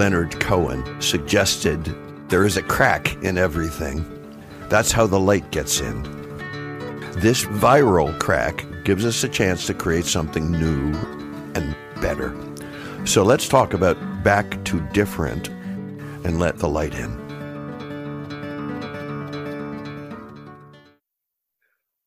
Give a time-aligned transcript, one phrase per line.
[0.00, 1.84] Leonard Cohen suggested
[2.30, 4.02] there is a crack in everything.
[4.70, 6.02] That's how the light gets in.
[7.18, 10.94] This viral crack gives us a chance to create something new
[11.54, 12.34] and better.
[13.04, 17.10] So let's talk about back to different and let the light in.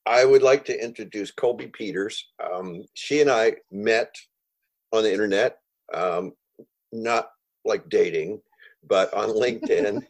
[0.07, 2.27] I would like to introduce Colby Peters.
[2.43, 4.15] Um, she and I met
[4.91, 5.59] on the internet,
[5.93, 6.31] um,
[6.91, 7.27] not
[7.65, 8.41] like dating,
[8.87, 10.01] but on LinkedIn.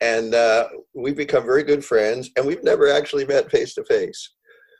[0.00, 4.34] and uh, we've become very good friends, and we've never actually met face to face.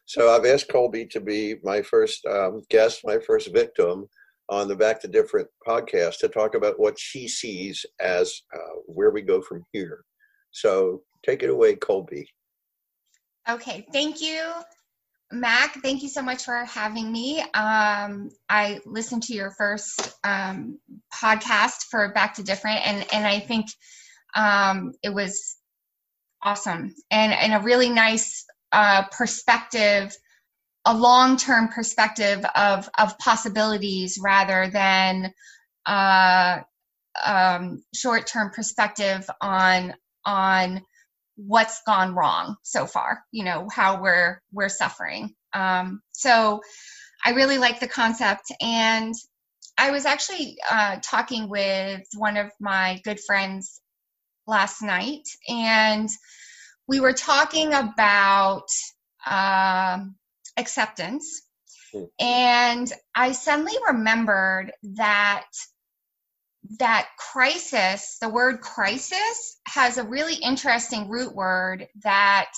[0.06, 4.08] So I've asked Colby to be my first um, guest, my first victim
[4.48, 9.10] on the Back to Different podcast to talk about what she sees as uh, where
[9.10, 10.04] we go from here.
[10.50, 12.28] So take it away, Colby.
[13.48, 14.52] Okay, thank you,
[15.32, 15.82] Mac.
[15.82, 17.40] Thank you so much for having me.
[17.40, 20.78] Um, I listened to your first um,
[21.12, 23.66] podcast for Back to Different, and and I think
[24.34, 25.56] um, it was
[26.42, 30.16] awesome and and a really nice uh, perspective
[30.84, 35.32] a long-term perspective of of possibilities rather than
[35.86, 36.58] uh,
[37.24, 40.82] um, short-term perspective on on
[41.36, 46.60] what's gone wrong so far you know how we're we're suffering um, so
[47.24, 49.14] i really like the concept and
[49.78, 53.80] i was actually uh, talking with one of my good friends
[54.46, 56.08] last night and
[56.88, 58.66] we were talking about
[59.26, 60.16] um,
[60.56, 61.42] acceptance.
[61.92, 62.04] Hmm.
[62.18, 65.46] And I suddenly remembered that
[66.78, 72.50] that crisis, the word crisis has a really interesting root word that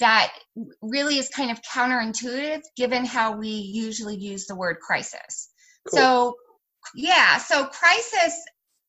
[0.00, 0.32] that
[0.80, 5.50] really is kind of counterintuitive given how we usually use the word crisis.
[5.90, 5.98] Cool.
[5.98, 6.34] So
[6.94, 8.34] yeah, so crisis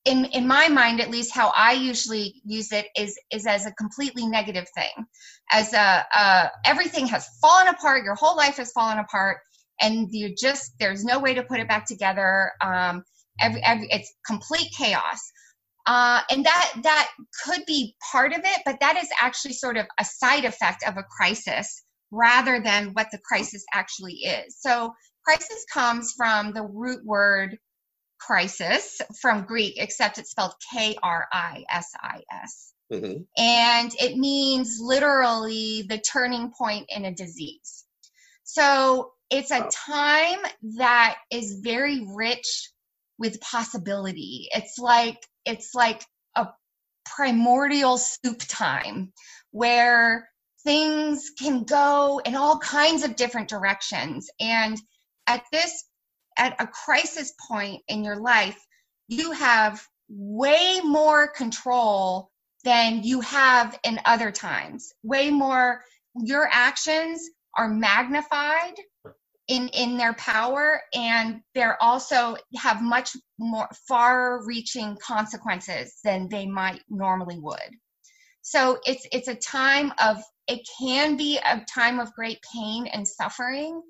[0.06, 3.72] in in my mind at least how i usually use it is is as a
[3.72, 5.04] completely negative thing
[5.50, 9.38] as a, uh, everything has fallen apart your whole life has fallen apart
[9.80, 13.02] and you just there's no way to put it back together um,
[13.40, 15.20] every, every, it's complete chaos
[15.86, 17.08] uh, and that that
[17.44, 20.96] could be part of it but that is actually sort of a side effect of
[20.96, 24.92] a crisis rather than what the crisis actually is so
[25.24, 27.58] crisis comes from the root word
[28.18, 32.72] krisis from Greek, except it's spelled K R I S I S.
[32.92, 33.22] Mm-hmm.
[33.36, 37.84] And it means literally the turning point in a disease.
[38.44, 40.38] So it's a time
[40.78, 42.70] that is very rich
[43.18, 44.48] with possibility.
[44.52, 46.04] It's like it's like
[46.36, 46.48] a
[47.04, 49.12] primordial soup time
[49.50, 50.28] where
[50.64, 54.28] things can go in all kinds of different directions.
[54.40, 54.76] And
[55.26, 55.84] at this
[56.36, 58.58] at a crisis point in your life,
[59.08, 62.30] you have way more control
[62.64, 64.92] than you have in other times.
[65.02, 65.82] Way more,
[66.14, 67.22] your actions
[67.56, 68.74] are magnified
[69.48, 76.46] in in their power and they're also have much more far reaching consequences than they
[76.46, 77.70] might normally would
[78.42, 83.06] so it's it's a time of it can be a time of great pain and
[83.06, 83.82] suffering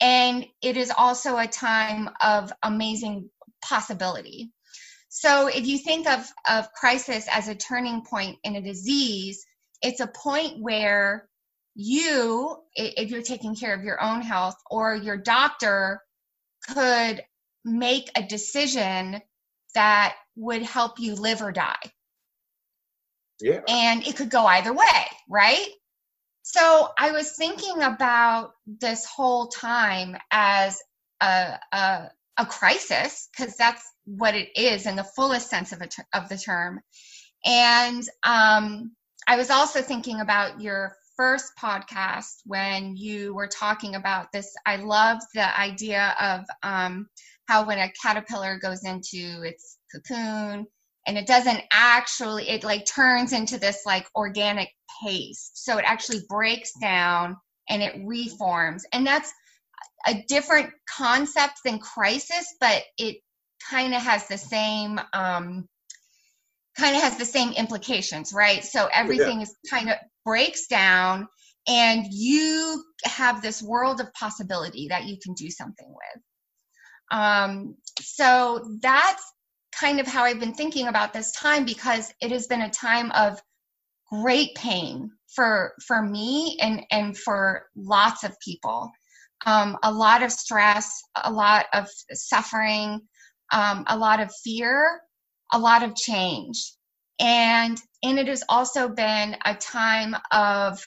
[0.00, 3.28] and it is also a time of amazing
[3.62, 4.50] possibility.
[5.08, 9.44] So if you think of, of crisis as a turning point in a disease,
[9.82, 11.28] it's a point where
[11.74, 16.02] you, if you're taking care of your own health, or your doctor
[16.68, 17.22] could
[17.64, 19.20] make a decision
[19.74, 21.76] that would help you live or die.
[23.40, 23.60] Yeah.
[23.68, 25.68] And it could go either way, right?
[26.42, 30.78] So I was thinking about this whole time as
[31.22, 36.06] a, a, a crisis, because that's what it is in the fullest sense of, ter-
[36.12, 36.80] of the term.
[37.44, 38.92] And um,
[39.28, 44.54] I was also thinking about your first podcast when you were talking about this.
[44.64, 47.08] I love the idea of um,
[47.46, 50.66] how when a caterpillar goes into its cocoon
[51.06, 54.70] and it doesn't actually it like turns into this like organic
[55.02, 57.36] paste so it actually breaks down
[57.68, 59.30] and it reforms and that's
[60.06, 63.16] a different concept than crisis but it
[63.68, 65.68] kind of has the same um
[66.78, 69.42] kind of has the same implications right so everything yeah.
[69.42, 71.26] is kind of breaks down
[71.68, 76.22] and you have this world of possibility that you can do something with
[77.10, 79.22] um so that's
[79.78, 83.10] kind of how I've been thinking about this time because it has been a time
[83.12, 83.40] of
[84.10, 88.90] great pain for for me and and for lots of people.
[89.46, 93.00] Um, a lot of stress, a lot of suffering,
[93.52, 95.00] um, a lot of fear,
[95.52, 96.74] a lot of change.
[97.18, 100.80] And and it has also been a time of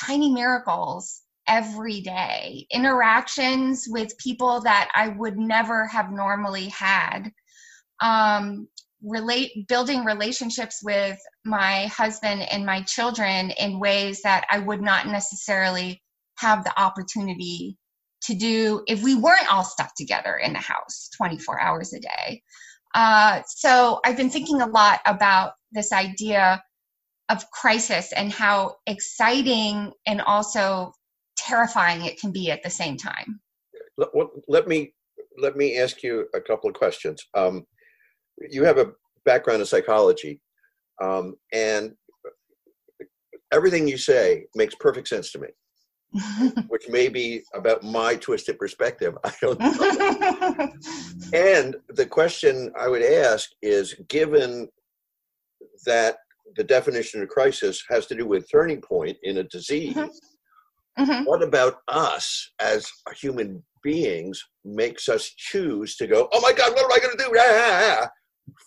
[0.00, 7.30] tiny miracles every day, interactions with people that I would never have normally had.
[8.00, 8.68] Um,
[9.02, 15.06] relate building relationships with my husband and my children in ways that I would not
[15.06, 16.02] necessarily
[16.38, 17.78] have the opportunity
[18.22, 22.42] to do if we weren't all stuck together in the house 24 hours a day.
[22.94, 26.62] Uh, so I've been thinking a lot about this idea
[27.28, 30.92] of crisis and how exciting and also
[31.36, 33.40] terrifying it can be at the same time.
[33.96, 34.08] Let,
[34.48, 34.92] let me
[35.38, 37.24] let me ask you a couple of questions.
[37.34, 37.64] Um,
[38.50, 38.92] you have a
[39.24, 40.40] background in psychology,
[41.02, 41.92] um, and
[43.52, 45.48] everything you say makes perfect sense to me.
[46.68, 49.16] which may be about my twisted perspective.
[49.24, 50.72] I don't know.
[51.32, 54.68] and the question I would ask is given
[55.86, 56.16] that
[56.56, 61.02] the definition of crisis has to do with turning point in a disease, mm-hmm.
[61.02, 61.24] Mm-hmm.
[61.24, 66.84] what about us as human beings makes us choose to go, oh my God, what
[66.84, 67.36] am I going to do?
[67.38, 68.08] Ah,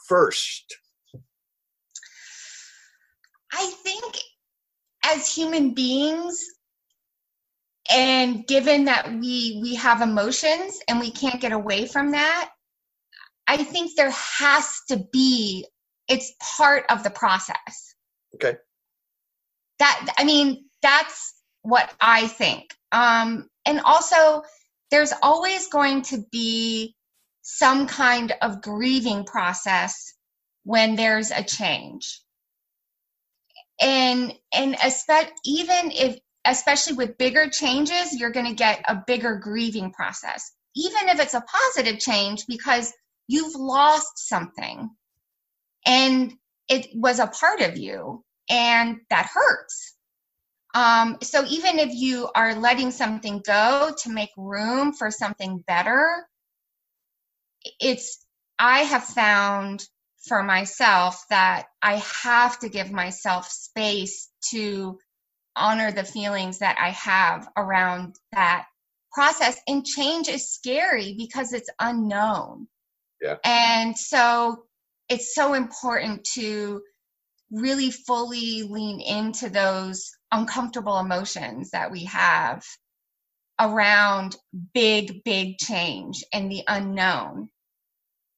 [0.08, 0.78] first?
[3.54, 4.16] I think
[5.06, 6.44] as human beings,
[7.94, 12.50] and given that we we have emotions and we can't get away from that
[13.48, 15.66] i think there has to be
[16.08, 17.96] it's part of the process.
[18.36, 18.58] Okay.
[19.80, 22.74] That i mean that's what i think.
[22.92, 24.44] Um and also
[24.92, 26.96] there's always going to be
[27.42, 30.14] some kind of grieving process
[30.64, 32.22] when there's a change.
[33.82, 39.38] And and especially even if especially with bigger changes, you're going to get a bigger
[39.38, 41.42] grieving process, even if it's a
[41.74, 42.92] positive change, because
[43.28, 44.90] you've lost something
[45.86, 46.34] and
[46.70, 49.96] it was a part of you and that hurts.
[50.76, 56.28] Um, so even if you are letting something go to make room for something better,
[57.80, 58.26] it's,
[58.58, 59.86] I have found
[60.28, 64.98] for myself that I have to give myself space to
[65.56, 68.66] honor the feelings that I have around that
[69.12, 69.60] process.
[69.68, 72.68] And change is scary because it's unknown.
[73.22, 73.38] Yeah.
[73.46, 74.66] And so
[75.10, 76.82] it's so important to
[77.52, 82.64] really fully lean into those uncomfortable emotions that we have
[83.60, 84.36] around
[84.74, 87.50] big, big change and the unknown.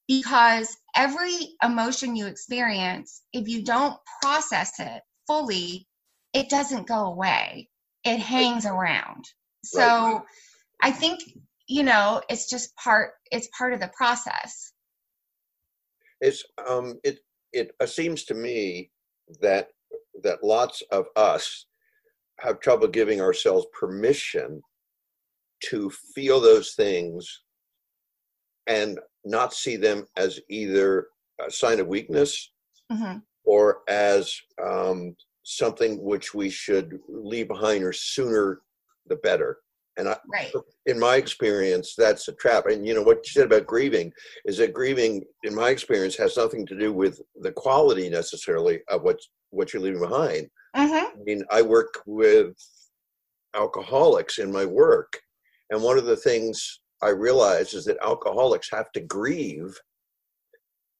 [0.07, 5.87] Because every emotion you experience, if you don't process it fully,
[6.35, 7.69] it doesn't go away.
[8.03, 9.25] It hangs around.
[9.63, 10.21] So right.
[10.83, 11.21] I think,
[11.67, 14.73] you know, it's just part it's part of the process.
[16.21, 17.19] It's um it
[17.53, 18.91] it seems to me
[19.41, 19.69] that
[20.23, 21.65] that lots of us
[22.41, 24.61] have trouble giving ourselves permission
[25.69, 27.43] to feel those things
[28.67, 31.07] and not see them as either
[31.45, 32.51] a sign of weakness
[32.91, 33.19] mm-hmm.
[33.45, 35.15] or as um,
[35.45, 38.61] something which we should leave behind or sooner
[39.05, 39.59] the better.
[39.97, 40.51] And I, right.
[40.87, 42.65] in my experience, that's a trap.
[42.65, 44.11] And you know what you said about grieving
[44.43, 49.03] is that grieving, in my experience, has nothing to do with the quality necessarily of
[49.03, 49.19] what
[49.51, 50.47] what you're leaving behind.
[50.75, 51.19] Mm-hmm.
[51.19, 52.57] I mean, I work with
[53.55, 55.17] alcoholics in my work,
[55.69, 59.79] and one of the things I realize is that alcoholics have to grieve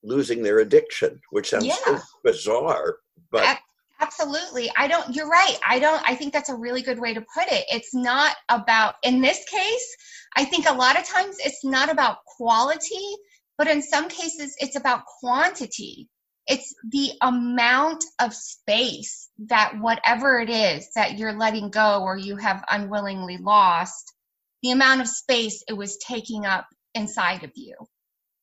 [0.04, 1.76] losing their addiction, which sounds yeah.
[1.84, 2.98] so bizarre,
[3.32, 3.58] but
[4.02, 4.70] Absolutely.
[4.78, 5.58] I don't, you're right.
[5.68, 7.66] I don't, I think that's a really good way to put it.
[7.70, 9.96] It's not about, in this case,
[10.36, 13.16] I think a lot of times it's not about quality,
[13.58, 16.10] but in some cases it's about quantity.
[16.48, 22.36] It's the amount of space that whatever it is that you're letting go or you
[22.36, 24.14] have unwillingly lost,
[24.62, 27.76] the amount of space it was taking up inside of you.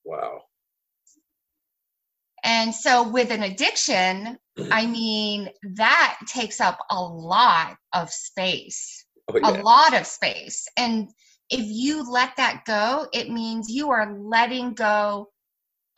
[0.04, 0.42] Wow.
[2.44, 4.38] And so with an addiction.
[4.70, 9.50] I mean, that takes up a lot of space, oh, yeah.
[9.50, 10.66] a lot of space.
[10.76, 11.08] And
[11.48, 15.28] if you let that go, it means you are letting go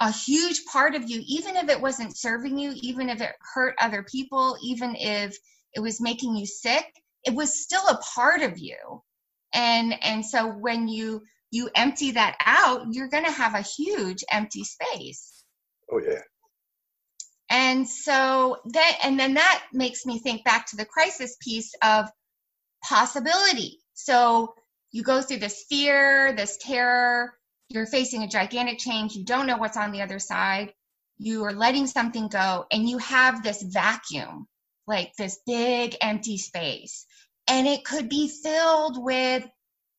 [0.01, 3.75] a huge part of you, even if it wasn't serving you, even if it hurt
[3.81, 5.37] other people, even if
[5.75, 6.87] it was making you sick,
[7.25, 8.77] it was still a part of you.
[9.55, 14.25] And and so when you you empty that out, you're going to have a huge
[14.33, 15.45] empty space.
[15.91, 16.21] Oh yeah.
[17.51, 22.09] And so that, and then that makes me think back to the crisis piece of
[22.85, 23.81] possibility.
[23.95, 24.55] So
[24.93, 27.35] you go through this fear, this terror,
[27.69, 30.73] you're facing a gigantic change, you don't know what's on the other side.
[31.19, 34.47] you are letting something go and you have this vacuum
[34.87, 37.07] like this big empty space
[37.49, 39.45] and it could be filled with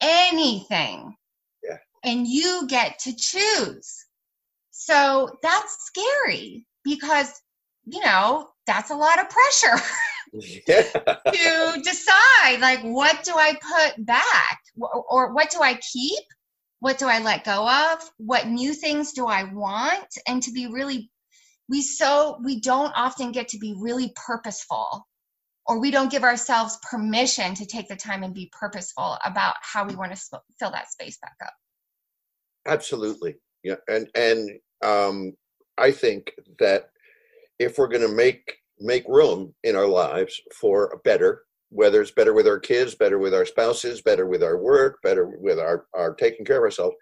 [0.01, 1.15] anything
[1.63, 1.77] Yeah.
[2.03, 4.05] and you get to choose
[4.71, 7.41] so that's scary because
[7.85, 9.83] you know that's a lot of pressure
[10.67, 10.81] yeah.
[11.31, 16.23] to decide like what do i put back or, or what do i keep
[16.79, 20.67] what do i let go of what new things do i want and to be
[20.67, 21.09] really
[21.67, 25.05] we so we don't often get to be really purposeful
[25.67, 29.83] or we don't give ourselves permission to take the time and be purposeful about how
[29.83, 31.53] we want to sp- fill that space back up
[32.65, 33.35] Absolutely.
[33.63, 33.75] Yeah.
[33.87, 34.49] And and
[34.83, 35.33] um
[35.77, 36.89] I think that
[37.59, 42.33] if we're gonna make make room in our lives for a better, whether it's better
[42.33, 46.13] with our kids, better with our spouses, better with our work, better with our, our
[46.13, 46.95] taking care of ourselves,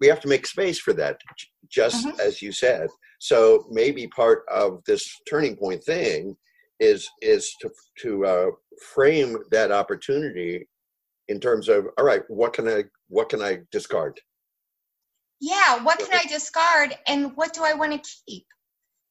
[0.00, 1.20] we have to make space for that,
[1.68, 2.20] just Mhm.
[2.20, 2.88] as you said.
[3.20, 6.36] So maybe part of this turning point thing
[6.80, 7.70] is is to
[8.02, 8.50] to uh,
[8.94, 10.68] frame that opportunity
[11.28, 14.20] in terms of all right, what can I what can I discard?
[15.40, 18.46] Yeah what can i discard and what do i want to keep?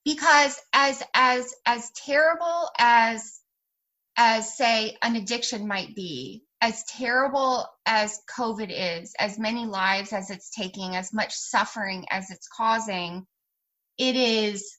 [0.06, 3.40] Because as as as terrible as
[4.18, 10.30] as say an addiction might be as terrible as covid is as many lives as
[10.32, 13.26] it's taking as much suffering as it's causing
[13.98, 14.78] it is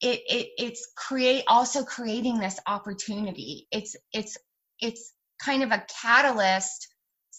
[0.00, 3.66] it, it it's create also creating this opportunity.
[3.70, 4.36] It's it's
[4.80, 6.88] it's kind of a catalyst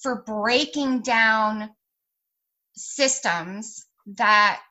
[0.02, 1.70] for breaking down
[2.78, 4.62] systems that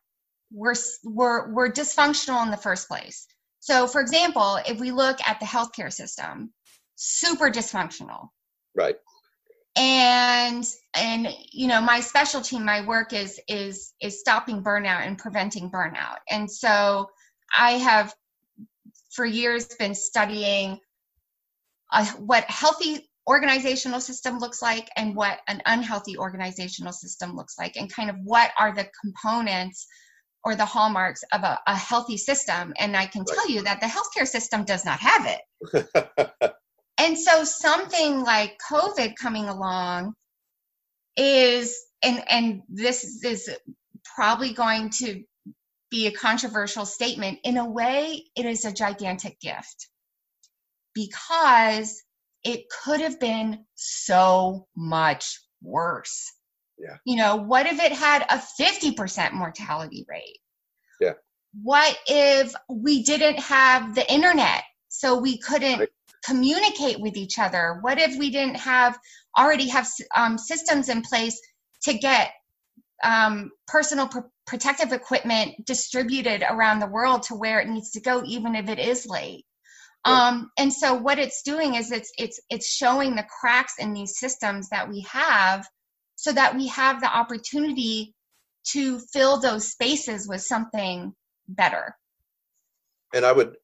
[0.52, 3.26] were were were dysfunctional in the first place.
[3.60, 6.52] So, for example, if we look at the healthcare system,
[6.96, 8.28] super dysfunctional,
[8.74, 8.96] Right.
[9.76, 15.70] and and you know my specialty, my work is is is stopping burnout and preventing
[15.70, 17.08] burnout, and so
[17.56, 18.14] I have
[19.12, 20.78] for years been studying
[21.92, 27.76] uh, what healthy organizational system looks like and what an unhealthy organizational system looks like
[27.76, 29.86] and kind of what are the components
[30.44, 32.74] or the hallmarks of a, a healthy system.
[32.78, 36.54] And i can tell you that the healthcare system does not have it.
[36.96, 40.14] And so something like covid coming along
[41.16, 43.50] is and and this is
[44.14, 45.24] probably going to
[45.90, 47.40] be a controversial statement.
[47.44, 49.88] In a way it is a gigantic gift
[50.94, 52.03] because
[52.44, 56.30] it could have been so much worse.
[56.78, 56.96] Yeah.
[57.04, 60.38] You know, what if it had a 50% mortality rate?
[61.00, 61.14] Yeah.
[61.62, 65.88] What if we didn't have the internet so we couldn't Right.
[66.26, 67.78] communicate with each other?
[67.80, 68.98] What if we didn't have
[69.38, 71.40] already have um, systems in place
[71.84, 72.32] to get
[73.02, 78.22] um, personal pr- protective equipment distributed around the world to where it needs to go,
[78.24, 79.44] even if it is late?
[80.06, 84.18] Um, and so what it's doing is it's it's it's showing the cracks in these
[84.18, 85.66] systems that we have,
[86.16, 88.14] so that we have the opportunity
[88.72, 91.14] to fill those spaces with something
[91.48, 91.96] better.
[93.14, 93.56] and I would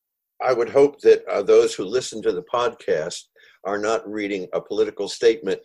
[0.43, 3.25] I would hope that uh, those who listen to the podcast
[3.65, 5.61] are not reading a political statement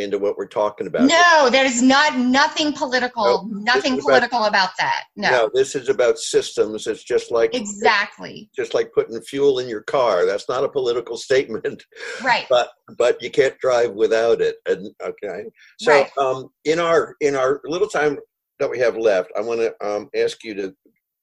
[0.00, 1.02] into what we're talking about.
[1.04, 5.04] No, there's not nothing political, No, nothing this about- political about that.
[5.16, 6.86] No, this is about systems.
[6.86, 10.26] It's just like exactly just like putting fuel in your car.
[10.26, 11.84] That's not a political statement,
[12.22, 12.46] right.
[12.50, 14.56] but but you can't drive without it.
[14.66, 15.44] And okay,
[15.80, 16.10] so Right.
[16.18, 18.18] um, in our in our little time
[18.58, 20.74] that we have left, I want to um, ask you to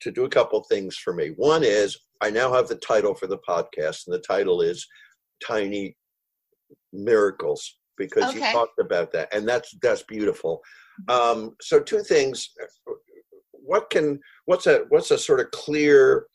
[0.01, 1.33] to do a couple things for me.
[1.37, 4.85] One is I now have the title for the podcast, and the title is
[5.45, 5.95] Tiny
[6.93, 10.61] Miracles because you talked about that, and that's that's beautiful.
[11.07, 12.49] Um, so two things.
[13.51, 16.27] What can what's a what's a sort of clear,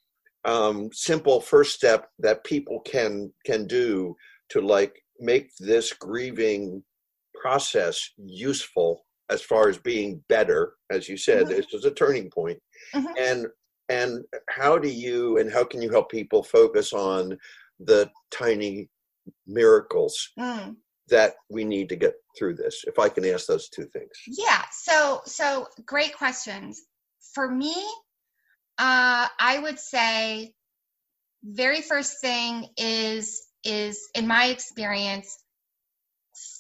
[0.45, 4.15] um, simple first step that people can can do
[4.51, 6.83] to like make this grieving
[7.41, 11.57] process useful as far as being better as you said Mhm.
[11.57, 12.61] this is a turning point
[12.95, 13.15] Mhm.
[13.19, 13.47] and
[13.89, 17.39] and how do you and how can you help people focus on
[17.81, 18.89] the tiny
[19.47, 20.77] miracles Mm.
[21.09, 24.63] That we need to get through this if i can ask those two things Yeah.
[24.71, 26.83] So so great questions.
[27.35, 27.75] For me,
[28.79, 30.55] uh, I would say
[31.43, 35.39] very first thing is is in my experience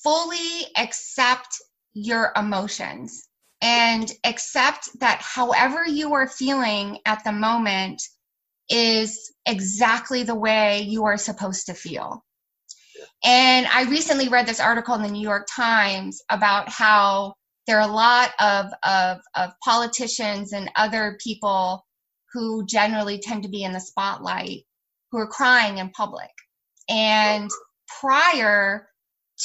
[0.02, 1.56] fully accept
[1.94, 3.28] your emotions
[3.60, 8.02] and accept that however you are feeling at the moment
[8.68, 12.24] is exactly the way you are supposed to feel.
[13.24, 17.34] And I recently read this article in the New York Times about how
[17.66, 21.84] there are a lot of, of, of politicians and other people
[22.32, 24.64] who generally tend to be in the spotlight
[25.10, 26.30] who are crying in public.
[26.88, 27.50] And
[28.00, 28.88] prior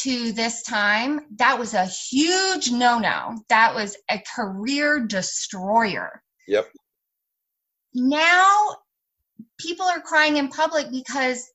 [0.02, 3.40] to this time, that was a huge no no.
[3.50, 6.22] That was a career destroyer.
[6.48, 6.70] Yep.
[7.94, 8.78] Now
[9.60, 11.50] people are crying in public because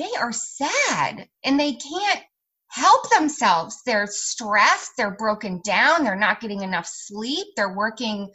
[0.00, 2.22] they are sad and they can't
[2.68, 3.82] help themselves.
[3.84, 8.30] They're stressed, they're broken down, they're not getting enough sleep, they're working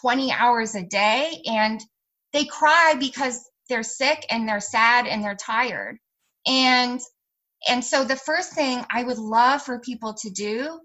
[0.00, 1.80] 20 hours a day, and
[2.32, 5.98] they cry because they're sick and they're sad and they're tired.
[6.46, 7.00] And
[7.68, 10.78] and so the first thing I would love for people to do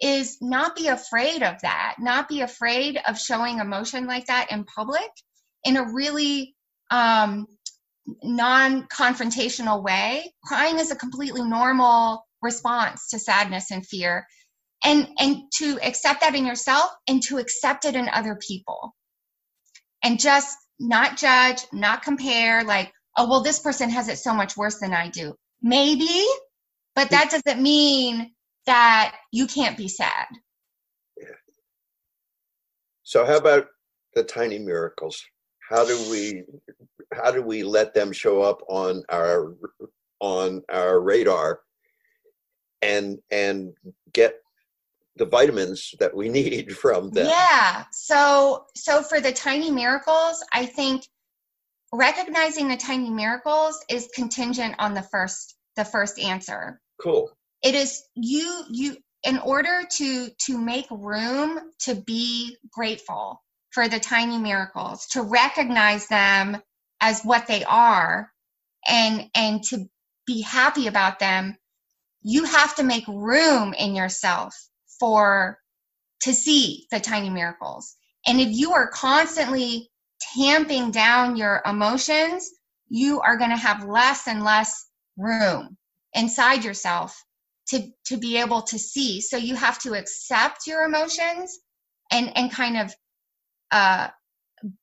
[0.00, 4.64] is not be afraid of that, not be afraid of showing emotion like that in
[4.64, 5.10] public
[5.64, 6.54] in a really
[6.90, 7.46] um,
[8.22, 10.32] non confrontational way.
[10.44, 14.26] Crying is a completely normal response to sadness and fear.
[14.84, 18.94] And, and to accept that in yourself and to accept it in other people.
[20.04, 24.56] And just not judge, not compare, like, oh, well, this person has it so much
[24.56, 25.34] worse than I do.
[25.60, 26.24] Maybe,
[26.94, 28.32] but that doesn't mean
[28.66, 30.26] that you can't be sad.
[31.16, 31.26] Yeah.
[33.02, 33.66] So, how about
[34.14, 35.20] the tiny miracles?
[35.68, 36.44] How do we
[37.14, 39.54] how do we let them show up on our
[40.20, 41.60] on our radar
[42.82, 43.72] and and
[44.12, 44.40] get
[45.16, 47.26] the vitamins that we need from them?
[47.26, 47.84] Yeah.
[47.92, 51.04] So so for the tiny miracles i think
[51.92, 56.80] recognizing the tiny miracles is contingent on the first the first answer.
[57.00, 57.30] Cool.
[57.62, 64.00] It is you you in order to to make room to be grateful for the
[64.00, 66.60] tiny miracles to recognize them
[67.00, 68.30] as what they are
[68.86, 69.86] and and to
[70.26, 71.56] be happy about them
[72.22, 74.54] you have to make room in yourself
[74.98, 75.58] for
[76.20, 77.96] to see the tiny miracles.
[78.26, 79.88] And if you are constantly
[80.34, 82.50] tamping down your emotions
[82.88, 85.76] you are going to have less and less room
[86.14, 87.22] inside yourself
[87.68, 89.20] to to be able to see.
[89.20, 91.58] So you have to accept your emotions
[92.10, 92.94] and and kind of
[93.70, 94.08] uh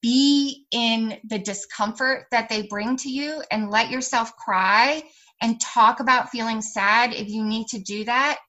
[0.02, 5.04] be in the discomfort that they bring to you and let yourself cry
[5.42, 8.40] and talk about feeling sad if you need to do that.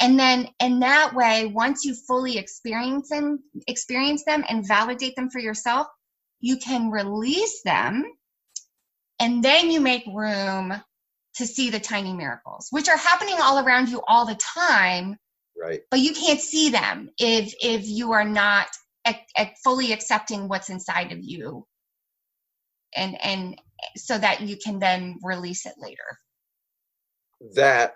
[0.00, 5.28] And then in that way once you fully experience them experience them and validate them
[5.30, 5.86] for yourself
[6.40, 8.04] you can release them
[9.20, 10.72] and then you make room
[11.34, 15.16] to see the tiny miracles which are happening all around you all the time.
[15.60, 15.80] Right.
[15.90, 18.66] But you can't see them if if you are not
[19.62, 21.66] fully accepting what's inside of you.
[22.96, 23.60] And and
[23.96, 26.18] so that you can then release it later.
[27.54, 27.94] That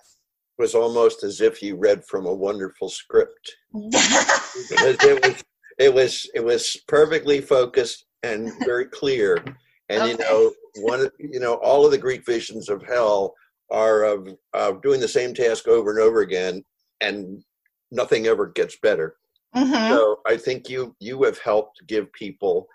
[0.58, 3.56] was almost as if you read from a wonderful script.
[3.72, 5.44] Because it was
[5.78, 9.44] it was it was perfectly focused and very clear.
[9.88, 10.10] And okay.
[10.12, 13.34] you know one you know all of the greek visions of hell
[13.70, 16.62] are of, of doing the same task over and over again
[17.00, 17.42] and
[17.90, 19.16] nothing ever gets better
[19.54, 19.94] Mm-hmm.
[19.94, 22.66] So I think you you have helped give people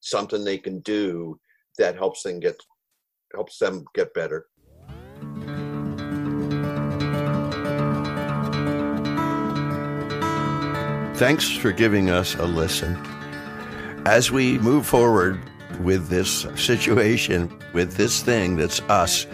[0.00, 1.38] something they can do
[1.78, 2.56] that helps them get
[3.32, 4.46] helps them get better.
[11.16, 12.96] Thanks for giving us a listen.
[14.04, 15.40] As we move forward
[15.80, 19.26] with this situation, with this thing that's us,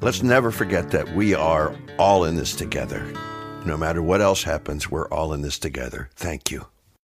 [0.00, 3.06] let's never forget that we are all in this together.
[3.68, 6.08] No matter what else happens, we're all in this together.
[6.16, 6.68] Thank you.